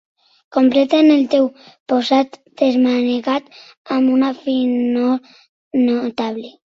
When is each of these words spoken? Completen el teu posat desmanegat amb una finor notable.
Completen 0.55 1.09
el 1.15 1.25
teu 1.33 1.43
posat 1.91 2.39
desmanegat 2.61 3.51
amb 3.97 4.13
una 4.15 4.31
finor 4.39 5.37
notable. 5.83 6.47